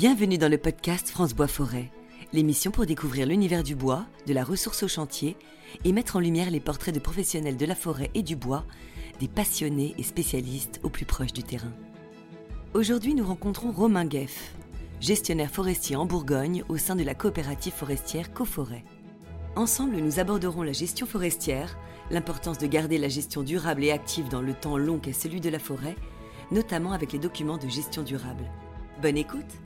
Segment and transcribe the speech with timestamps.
[0.00, 1.90] Bienvenue dans le podcast France Bois Forêt,
[2.32, 5.36] l'émission pour découvrir l'univers du bois, de la ressource au chantier
[5.84, 8.64] et mettre en lumière les portraits de professionnels de la forêt et du bois,
[9.18, 11.72] des passionnés et spécialistes au plus proche du terrain.
[12.74, 14.54] Aujourd'hui, nous rencontrons Romain Gueff,
[15.00, 18.84] gestionnaire forestier en Bourgogne au sein de la coopérative forestière Coforêt.
[19.56, 21.76] Ensemble, nous aborderons la gestion forestière,
[22.12, 25.50] l'importance de garder la gestion durable et active dans le temps long qu'est celui de
[25.50, 25.96] la forêt,
[26.52, 28.48] notamment avec les documents de gestion durable.
[29.02, 29.58] Bonne écoute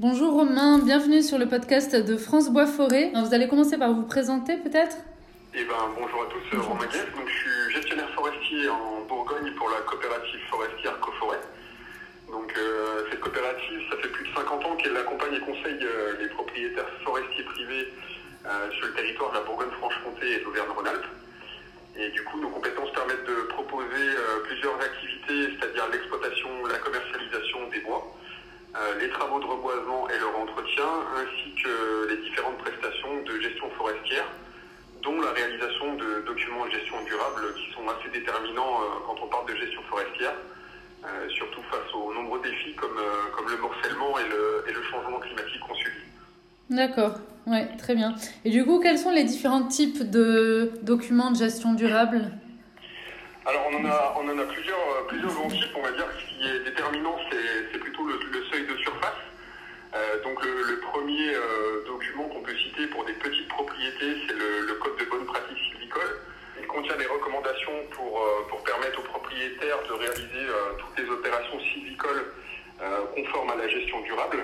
[0.00, 3.12] Bonjour Romain, bienvenue sur le podcast de France Bois Forêt.
[3.12, 4.96] Vous allez commencer par vous présenter peut-être?
[5.52, 6.72] Eh ben, bonjour à tous, bonjour.
[6.72, 6.88] Romain.
[6.88, 11.44] Donc, je suis gestionnaire forestier en Bourgogne pour la coopérative forestière Coforêt.
[12.32, 16.16] Donc, euh, cette coopérative, ça fait plus de 50 ans qu'elle accompagne et conseille euh,
[16.18, 17.92] les propriétaires forestiers privés
[18.46, 21.12] euh, sur le territoire de la Bourgogne-Franche-Comté et de l'Auvergne-Rhône-Alpes.
[22.00, 24.16] Et du coup, nos compétences permettent de proposer
[24.48, 28.16] plusieurs activités, c'est-à-dire l'exploitation, la commercialisation des bois,
[28.98, 34.26] les travaux de reboisement et leur entretien, ainsi que les différentes prestations de gestion forestière,
[35.02, 39.46] dont la réalisation de documents de gestion durable qui sont assez déterminants quand on parle
[39.46, 40.34] de gestion forestière.
[41.02, 44.82] Euh, surtout face aux nombreux défis comme, euh, comme le morcellement et le, et le
[44.82, 46.04] changement climatique qu'on subit.
[46.68, 47.14] D'accord,
[47.46, 48.14] ouais, très bien.
[48.44, 52.30] Et du coup, quels sont les différents types de documents de gestion durable?
[53.46, 56.04] Alors on en a, on en a plusieurs, euh, plusieurs grands types, on va dire.
[56.18, 58.18] Ce qui est déterminant, c'est plutôt le,
[62.88, 66.20] pour des petites propriétés, c'est le, Code de bonne pratique sylvicole.
[66.58, 70.46] Il contient des recommandations pour, pour permettre aux propriétaires de réaliser
[70.78, 72.24] toutes les opérations sylvicoles
[72.82, 74.38] euh, conformes à la gestion durable.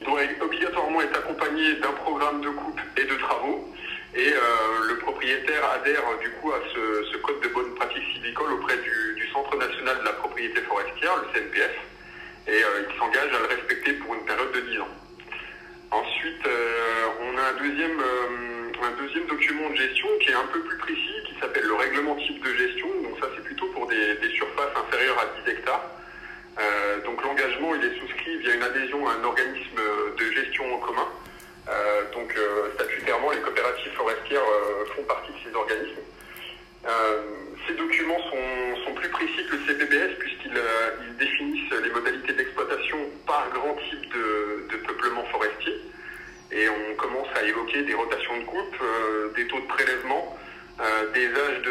[0.00, 3.74] Il doit obligatoirement être accompagné d'un programme de coupe et de travaux.
[4.14, 8.76] Et euh, le propriétaire adhère du coup à ce, code de bonne pratique sylvicole auprès
[8.76, 8.92] du,
[9.32, 11.76] Centre national de la propriété forestière, le CNPF,
[12.46, 14.88] et euh, il s'engage à le respecter pour une période de 10 ans.
[15.90, 17.15] Ensuite, a
[17.46, 18.00] un deuxième,
[18.82, 22.16] un deuxième document de gestion qui est un peu plus précis, qui s'appelle le règlement
[22.16, 22.88] type de gestion.
[23.02, 25.90] Donc ça, c'est plutôt pour des, surfaces inférieures à 10 hectares.
[26.58, 29.80] Euh, donc l'engagement, il est souscrit via une adhésion à un organisme
[30.18, 31.08] de gestion en commun.
[31.68, 34.42] Euh, donc euh, statutairement, les coopératives forestières
[34.94, 36.02] font partie de ces organismes.
[37.66, 43.76] ces documents sont, plus précis que le CPBS puisqu'ils définissent les modalités d'exploitation par grand
[43.90, 45.74] type de, peuplement forestier.
[46.52, 48.76] Et on commence à évoquer des rotations de coupe,
[49.34, 50.38] des taux de prélèvement,
[51.12, 51.62] des âges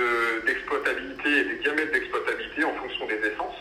[0.46, 3.56] d'exploitabilité et des diamètres d'exploitabilité en fonction des essences.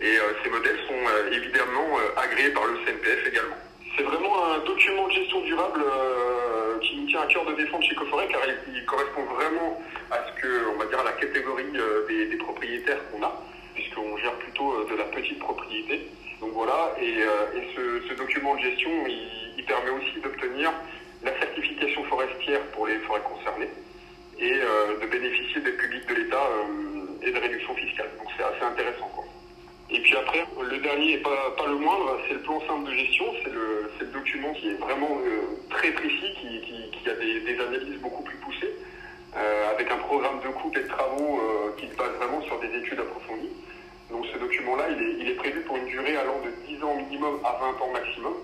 [0.00, 3.56] Et euh, ces modèles sont euh, évidemment euh, agréés par le CNPF également.
[3.96, 5.84] C'est vraiment un document de gestion durable
[6.80, 8.40] qui nous tient à cœur de défendre chez Coforêt car
[8.72, 11.66] il, correspond vraiment à ce que, on va dire, à la catégorie
[12.08, 13.42] des, propriétaires qu'on a,
[13.74, 16.08] puisqu'on gère plutôt de la petite propriété.
[16.40, 17.16] Donc voilà, et,
[17.76, 20.72] ce, document de gestion, il, permet aussi d'obtenir
[21.22, 23.70] la certification forestière pour les forêts concernées
[24.38, 26.48] et de bénéficier des publics de l'État
[27.22, 28.08] et de réduction fiscale.
[28.18, 29.10] Donc c'est assez intéressant.
[29.14, 29.24] Quoi.
[29.92, 33.24] Et puis après, le dernier et pas, le moindre, c'est le plan simple de gestion.
[33.42, 38.00] C'est le, document qui est vraiment euh, très précis, qui, qui, qui a des, analyses
[38.00, 38.74] beaucoup plus poussées,
[39.36, 42.58] euh, avec un programme de coupe et de travaux euh, qui se base vraiment sur
[42.58, 43.50] des études approfondies.
[44.10, 46.96] Donc ce document-là, il est, il est, prévu pour une durée allant de 10 ans
[46.96, 48.34] minimum à 20 ans maximum.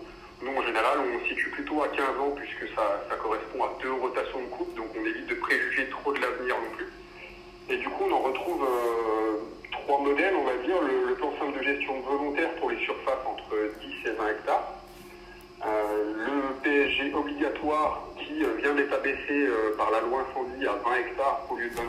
[0.43, 3.93] Nous, en général, on situe plutôt à 15 ans puisque ça, ça correspond à deux
[3.93, 6.93] rotations de coupe, donc on évite de préjuger trop de l'avenir non plus.
[7.69, 8.67] Et du coup, on en retrouve
[9.71, 10.81] trois modèles, on va dire.
[10.83, 14.73] Le, plan simple de gestion volontaire pour les surfaces entre 10 et 20 hectares.
[15.65, 20.75] Euh, le PSG obligatoire qui euh, vient d'être abaissé euh, par la loi incendie à
[20.85, 21.89] 20 hectares au lieu de 25.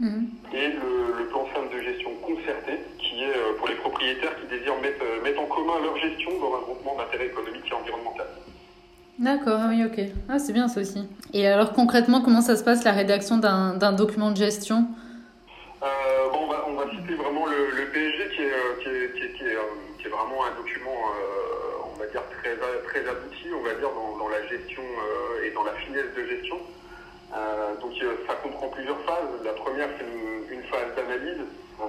[0.00, 0.28] Mhm.
[0.54, 5.04] Et le, plan simple de gestion concerté qui est pour les propriétaires qui désirent mettre,
[5.22, 8.26] mettre en commun gestion dans un groupement d'intérêt économique et environnemental.
[9.18, 10.00] D'accord, ah oui, ok.
[10.28, 11.06] Ah, c'est bien ça aussi.
[11.32, 14.86] Et alors concrètement, comment ça se passe la rédaction d'un document de gestion?
[17.06, 19.08] Vraiment le, PSG qui est, euh, euh,
[19.98, 23.90] qui est, vraiment un document, euh, on va dire, très, très abouti, on va dire,
[24.18, 24.82] dans, la gestion
[25.44, 26.58] et dans la finesse de gestion.
[27.80, 27.92] donc
[28.26, 29.28] ça comprend plusieurs phases.
[29.44, 30.34] La première, c'est une.
[30.54, 30.73] On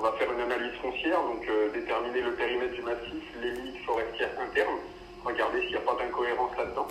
[0.05, 1.43] va faire une analyse foncière, donc
[1.73, 4.79] déterminer le périmètre du massif, les limites forestières internes,
[5.23, 6.87] regarder s'il n'y a pas d'incohérence là-dedans.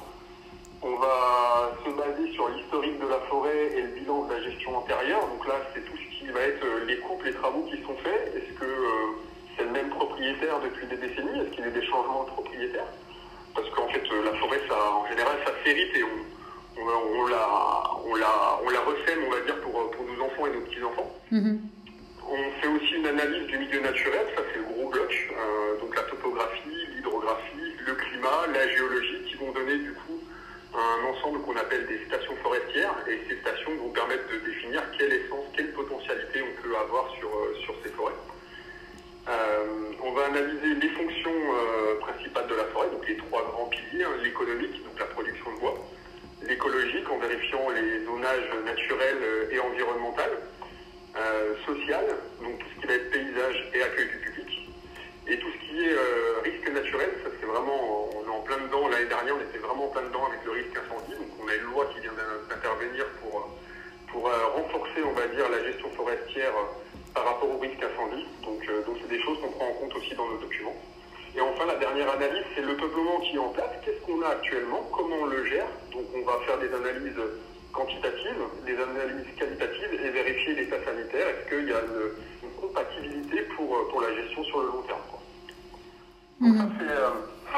[0.82, 4.76] On va se baser sur l'historique de la forêt et le bilan de la gestion
[4.76, 5.26] antérieure.
[5.28, 7.96] Donc là, c'est tout ce qui va être euh, les coupes, les travaux qui sont
[8.04, 8.34] faits.
[8.36, 9.16] Est-ce que euh,
[9.56, 11.40] c'est le même propriétaire depuis des décennies?
[11.40, 12.84] Est-ce qu'il y a des changements de propriétaire?
[13.54, 17.48] Parce qu'en fait, euh, la forêt, ça, en général, ça s'hérite et on, on, la,
[18.04, 21.10] on, la, on la on va dire, pour, pour nos enfants et nos petits-enfants.
[21.32, 21.58] Mm-hmm.
[22.28, 25.12] On fait aussi une analyse du milieu naturel, ça c'est le gros bloc,
[25.80, 27.54] donc la topographie, l'hydrographie,
[33.06, 37.30] et ces stations vont permettre de définir quelle essence, quelle potentialité on peut avoir sur,
[37.64, 38.14] sur ces forêts.
[40.02, 41.30] on va analyser les fonctions
[42.00, 45.60] principales de la forêt, donc les trois grands piliers, hein, l'économique, donc la production de
[45.60, 45.74] bois,
[46.42, 47.98] l'écologique en vérifiant les
[48.94, 50.22] naturels et environnementaux,
[51.66, 52.04] social,
[52.42, 54.68] donc tout ce qui va être paysage et accueil du public,
[55.28, 55.96] et tout ce qui est
[56.42, 59.86] risque naturel, ça c'est vraiment, on est en plein dedans, l'année dernière on était vraiment
[59.86, 62.12] en plein dedans avec le risque incendie, donc on a une loi qui vient
[62.48, 63.50] d'intervenir pour,
[64.10, 66.52] pour renforcer, on va dire, la gestion forestière
[67.14, 70.14] par rapport au risque incendie, donc donc c'est des choses qu'on prend en compte aussi
[70.14, 70.76] dans nos documents.
[71.36, 73.70] Et enfin, la dernière analyse, c'est le peuplement qui est en place.
[73.84, 74.88] Qu'est-ce qu'on a actuellement?
[74.92, 75.66] Comment on le gère?
[75.90, 77.18] Donc, on va faire des analyses
[77.74, 81.26] quantitatives, des analyses qualitatives et vérifier l'état sanitaire.
[81.28, 85.04] Est-ce qu'il y a une, une, compatibilité pour, pour la gestion sur le long terme
[85.10, 85.20] quoi.
[86.40, 86.84] Donc, ça, c'est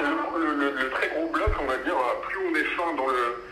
[0.02, 1.96] le, le, le, très gros bloc, on va dire.
[2.28, 3.46] Plus on est fin dans le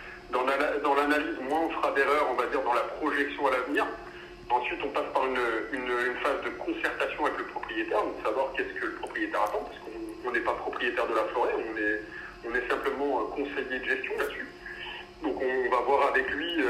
[0.83, 3.87] dans l'analyse, moins on fera d'erreurs, on va dire, dans la projection à l'avenir.
[4.51, 5.39] Ensuite, on passe par une,
[5.73, 9.63] une, une, phase de concertation avec le propriétaire, donc savoir qu'est-ce que le propriétaire attend,
[9.63, 12.01] parce qu'on n'est pas propriétaire de la forêt, on est,
[12.49, 14.47] on est simplement conseiller de gestion là-dessus.
[15.23, 16.67] Donc on va voir avec lui euh,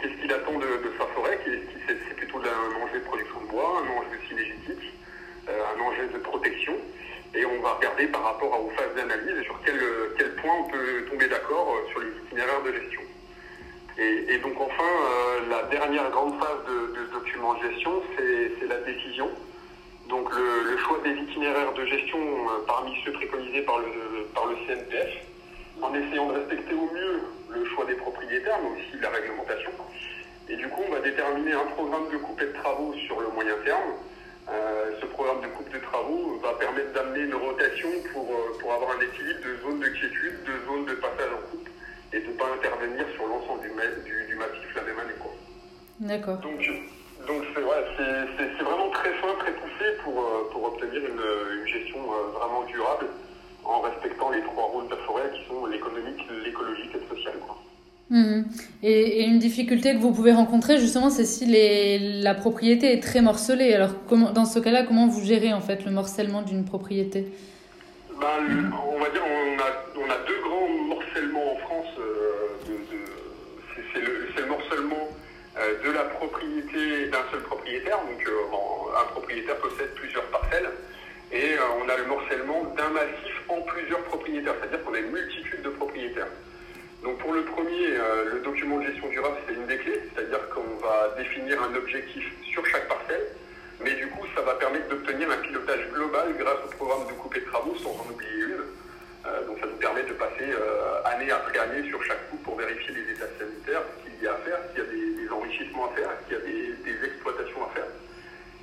[0.00, 1.38] qu'est-ce qu'il attend de, de, sa forêt,
[1.86, 4.92] c'est plutôt un enjeu de production de bois, un enjeu synergétique,
[5.48, 6.74] euh, un enjeu de protection,
[7.34, 9.78] et on va regarder par rapport aux phases d'analyse sur quel,
[10.36, 13.00] point on peut tomber d'accord sur les itinéraires de gestion.
[13.98, 18.66] Et, donc enfin, euh, la dernière grande phase de, de ce document de gestion, c'est
[18.66, 19.30] la décision.
[20.08, 24.56] Donc le, choix des itinéraires de gestion euh, parmi ceux préconisés par le, par le
[24.66, 25.10] CNPF,
[25.82, 27.20] en essayant de respecter au mieux
[27.50, 29.70] le choix des propriétaires, mais aussi la réglementation.
[30.48, 33.56] Et du coup, on va déterminer un programme de coupe de travaux sur le moyen
[33.64, 33.92] terme.
[34.48, 38.30] Euh, ce programme de coupe de travaux va permettre d'amener une rotation pour,
[38.60, 41.68] pour avoir un équilibre de zones de quiétude, de zones de passage en coupe
[42.12, 43.70] et de ne pas intervenir sur l'ensemble du,
[44.04, 45.14] du, du, massif la même année.
[45.98, 46.36] D'accord.
[46.36, 46.60] Donc,
[47.26, 51.98] donc c'est ouais, vraiment très fin, très poussé pour, pour obtenir une, une gestion
[52.38, 53.08] vraiment durable
[53.68, 57.34] en respectant les trois rôles de la forêt qui sont l'économique, l'écologique et le social.
[57.40, 57.56] Quoi.
[58.10, 58.44] Mmh.
[58.84, 63.02] Et, et, une difficulté que vous pouvez rencontrer justement, c'est si les, la propriété est
[63.02, 63.74] très morcelée.
[63.74, 67.26] Alors comment, dans ce cas-là, comment vous gérez en fait le morcellement d'une propriété?
[68.10, 71.92] Le, On va dire on a, on a deux grands morcellements en France.
[71.98, 72.74] Euh,
[73.92, 75.08] c'est le, le, morcellement
[75.58, 77.98] euh, de la propriété d'un seul propriétaire.
[77.98, 80.70] Donc euh, un propriétaire possède plusieurs parcelles.
[81.32, 83.35] Et on a le morcellement d'un massif
[84.44, 86.28] c'est-à-dire qu'on a une multitude de propriétaires.
[87.02, 90.48] Donc pour le premier, euh, le document de gestion durable, c'est une des clés, c'est-à-dire
[90.48, 93.26] qu'on va définir un objectif sur chaque parcelle,
[93.80, 97.36] mais du coup, ça va permettre d'obtenir un pilotage global grâce au programme de coupe
[97.36, 98.64] et de travaux, sans en oublier une.
[99.26, 100.50] Euh, donc ça nous permet de passer
[101.04, 104.32] année après année sur chaque coup pour vérifier les états sanitaires, ce qu'il y a
[104.32, 107.06] à faire, s'il y a des, des, enrichissements à faire, s'il y a des, des
[107.06, 107.86] exploitations à faire.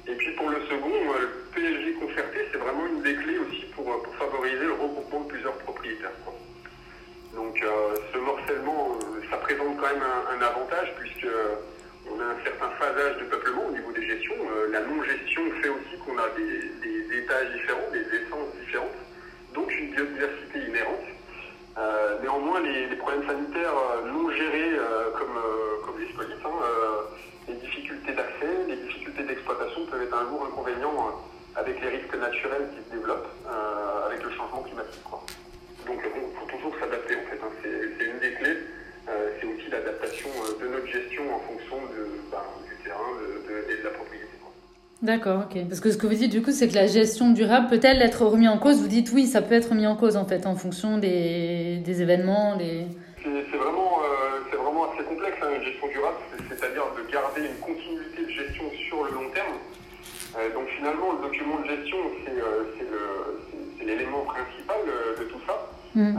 [0.08, 3.86] Et puis pour le second, le PSG concerté, c'est vraiment une des clés aussi pour,
[4.04, 6.12] pour favoriser le regroupement de plusieurs propriétaires.
[6.26, 6.34] Quoi.
[7.36, 9.00] Donc euh, ce morcellement,
[9.30, 11.28] ça présente quand même un, un avantage puisque
[12.10, 14.36] on a un certain phasage de peuplement au niveau des gestions.
[14.56, 18.98] Euh, la non-gestion fait aussi qu'on a des, des, étages différents, des essences différentes,
[19.54, 21.08] donc une biodiversité inhérente.
[21.78, 23.74] Euh, néanmoins, les, les, problèmes sanitaires
[24.06, 24.78] non gérés
[25.18, 25.40] comme,
[25.86, 26.50] comme les scolytes, hein,
[27.48, 31.14] les difficultés d'accès, les difficultés d'exploitation peuvent être un lourd inconvénient
[31.84, 35.04] les risques naturels qui se développent euh, avec le changement climatique.
[35.04, 35.24] Quoi.
[35.86, 37.40] Donc il bon, faut toujours s'adapter en fait.
[37.44, 37.52] Hein.
[37.62, 38.58] C'est une des clés.
[39.10, 40.30] Euh, c'est aussi l'adaptation
[40.62, 44.28] de notre gestion en fonction de, ben, du terrain de, de, et de la propriété.
[45.02, 45.68] D'accord, ok.
[45.68, 48.26] Parce que ce que vous dites du coup, c'est que la gestion durable peut-elle être
[48.26, 50.56] remise en cause Vous dites oui, ça peut être remis en cause en fait en
[50.56, 52.86] fonction des, des événements, des.
[53.22, 56.18] C'est vraiment, euh, vraiment assez complexe hein, une gestion durable,
[56.50, 59.56] c'est-à-dire de garder une continuité de gestion sur le long terme.
[59.56, 60.14] Euh,
[60.54, 63.40] donc finalement, le document de gestion, c'est euh,
[63.82, 65.70] l'élément principal euh, de tout ça.
[65.96, 66.18] Mmh.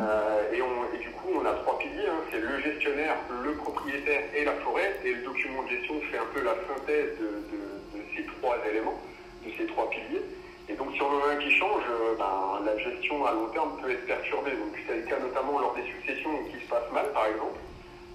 [0.52, 2.06] Et, on, et, du coup, on a trois piliers.
[2.06, 2.22] Hein.
[2.30, 5.00] C'est le gestionnaire, le propriétaire et la forêt.
[5.04, 8.56] Et le document de gestion fait un peu la synthèse de, de, de ces trois
[8.70, 9.00] éléments,
[9.44, 10.22] de ces trois piliers.
[10.68, 11.82] Et donc, si on en a un qui change,
[12.18, 14.52] ben, la gestion à long terme peut être perturbée.
[14.52, 17.58] Donc, c'est le cas notamment lors des successions qui se passent mal, par exemple.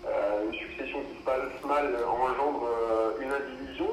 [0.08, 3.90] Euh, une succession qui se passe mal engendre euh, une indivision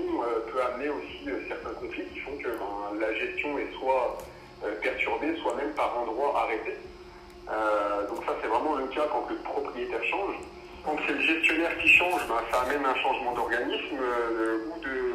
[0.00, 4.18] euh, peut amener aussi certains conflits qui font que ben, la gestion est soit
[4.82, 6.76] perturbée, soit même par endroits arrêtée.
[8.08, 10.34] donc ça c'est vraiment le cas quand le propriétaire change.
[10.84, 13.98] Quand c'est le gestionnaire qui change, ben, ça amène un changement d'organisme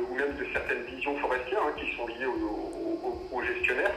[0.09, 3.91] ou, même de certaines visions forestières hein, qui sont liées au, gestionnaire.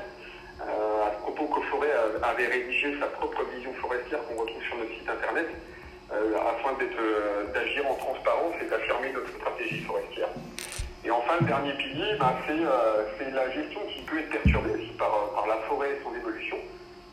[0.60, 5.08] à ce propos, Coforêt avait rédigé sa propre vision forestière qu'on retrouve sur notre site
[5.08, 5.46] internet.
[6.12, 6.72] Euh, afin
[7.52, 10.28] d'agir en transparence et d'affirmer notre stratégie forestière.
[11.06, 15.30] Et enfin, le dernier pilier, ben, c'est la gestion qui peut être perturbée aussi par,
[15.34, 16.56] par la forêt et son évolution.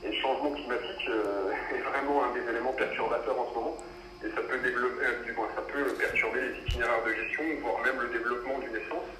[0.03, 1.09] Et le changement climatique
[1.75, 3.77] est vraiment un des éléments perturbateurs en ce moment
[4.23, 7.99] et ça peut, développer, du moins, ça peut perturber les itinéraires de gestion, voire même
[7.99, 9.11] le développement d'une essence.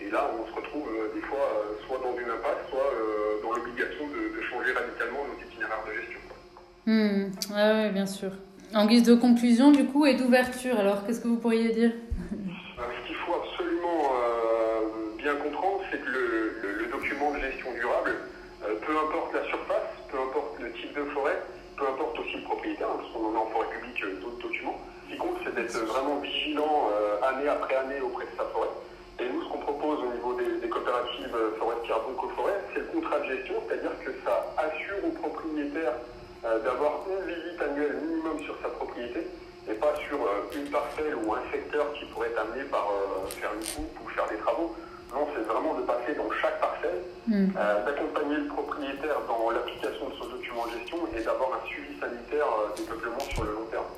[0.00, 3.40] Et là, on se retrouve euh, des fois euh, soit dans une impasse, soit euh,
[3.42, 6.20] dans l'obligation de, changer radicalement nos itinéraires de gestion.
[6.84, 7.32] Hmm.
[7.56, 8.32] oui, bien sûr.
[8.74, 11.92] En guise de conclusion, du coup, et d'ouverture, alors qu'est-ce que vous pourriez dire?
[12.76, 14.11] Ce qu'il faut absolument
[15.22, 18.12] bien comprendre, c'est que le, document de gestion durable,
[18.60, 21.38] peu importe la surface, peu importe le type de forêt,
[21.78, 24.42] peu importe aussi le propriétaire, hein, parce qu'on en a en forêt publique euh, d'autres
[24.42, 24.78] documents.
[25.06, 28.68] Ce qui compte, c'est d'être vraiment vigilant euh, année après année auprès de sa forêt.
[29.20, 32.80] Et nous, ce qu'on propose au niveau des, coopératives euh, forestières donc aux forêts, c'est
[32.80, 35.94] le contrat de gestion, c'est-à-dire que ça assure au propriétaire
[36.42, 39.28] d'avoir une visite annuelle minimum sur sa propriété
[39.70, 40.18] et pas sur
[40.56, 42.88] une parcelle ou un secteur qui pourrait être amené par
[43.28, 44.74] faire une coupe ou faire des travaux.
[45.12, 47.52] Non, c'est vraiment de passer dans chaque parcelle, hmm.
[47.52, 52.00] euh, d'accompagner le propriétaire dans l'application de son document de gestion et d'avoir un suivi
[52.00, 53.92] sanitaire euh, des peuplements sur le long terme.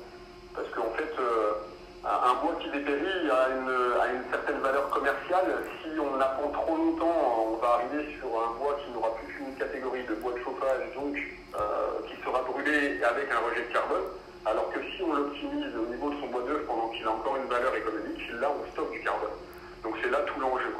[0.53, 1.63] Parce qu'en fait, euh,
[2.03, 5.63] un bois qui dépérit a une, a une, certaine valeur commerciale.
[5.79, 7.15] Si on attend trop longtemps,
[7.47, 10.83] on va arriver sur un bois qui n'aura plus qu'une catégorie de bois de chauffage,
[10.95, 14.03] donc qui sera brûlé avec un rejet de carbone.
[14.45, 17.37] Alors que si on l'optimise au niveau de son bois d'œuvre pendant qu'il a encore
[17.37, 19.39] une valeur économique, là on stocke du carbone.
[19.81, 20.75] Donc c'est là tout l'enjeu.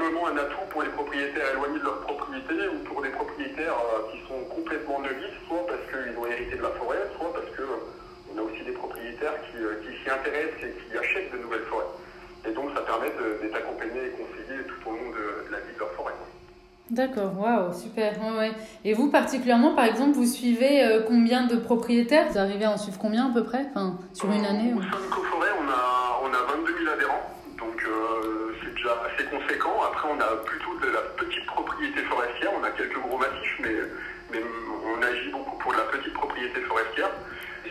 [0.00, 4.10] Véritablement un atout pour les propriétaires éloignés de leur propriété ou pour des propriétaires euh,
[4.10, 8.38] qui sont complètement novices, soit parce qu'ils ont hérité de la forêt, soit parce qu'on
[8.38, 11.92] euh, a aussi des propriétaires euh, qui, s'y intéressent et qui achètent de nouvelles forêts.
[12.48, 15.78] Et donc ça permet d'être accompagné et conseillé tout au long de, la vie de
[15.78, 16.14] leur forêt.
[16.88, 18.14] D'accord, waouh, super.
[18.84, 22.28] Et vous particulièrement, par exemple, vous suivez combien de propriétaires?
[22.30, 23.66] Vous arrivez à en suivre combien à peu près?
[23.68, 27.30] Enfin, Sur une année sein de Coforêt, on a, on a 22 000 adhérents.
[27.58, 27.84] Donc
[28.74, 29.28] déjà assez
[29.58, 32.50] Après, on a plutôt de la petite propriété forestière.
[32.58, 33.74] On a quelques gros massifs, mais,
[34.32, 37.10] on agit beaucoup pour la petite propriété forestière.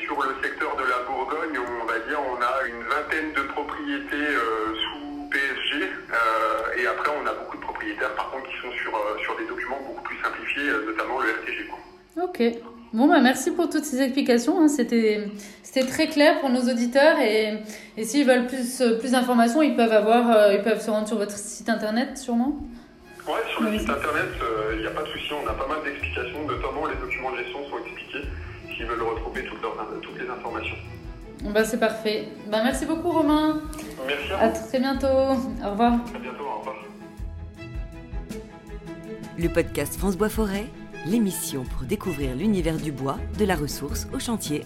[0.03, 4.27] Sur le secteur de la Bourgogne, on va dire, on a une vingtaine de propriétés
[4.35, 5.83] euh, sous PSG.
[5.83, 9.37] Euh, et après, on a beaucoup de propriétaires, par contre, qui sont sur, euh, sur
[9.37, 11.69] des documents beaucoup plus simplifiés, notamment le RTG.
[12.21, 12.78] Ok.
[12.91, 14.59] Bon, bah, merci pour toutes ces explications.
[14.61, 14.67] Hein.
[14.67, 15.27] C'était,
[15.61, 17.19] c'était très clair pour nos auditeurs.
[17.19, 17.59] Et,
[17.97, 21.17] et s'ils veulent plus, plus d'informations, ils peuvent avoir, euh, ils peuvent se rendre sur
[21.17, 22.57] votre site internet, sûrement.
[23.27, 25.29] Ouais, sur le site internet, euh, il n'y a pas de souci.
[25.33, 28.27] On a pas mal d'explications, notamment les documents de gestion sont expliqués
[28.75, 29.61] s'ils veulent retrouver toutes,
[30.01, 30.77] toutes les informations.
[31.53, 32.27] Bah, c'est parfait.
[32.49, 33.61] Bah, merci beaucoup, Romain.
[34.07, 35.05] Merci à, à très bientôt.
[35.07, 35.93] Au revoir.
[35.93, 36.75] À bientôt, au revoir.
[39.37, 40.65] Le podcast France Bois Forêt
[41.05, 44.65] l'émission pour découvrir l'univers du bois, de la ressource au chantier.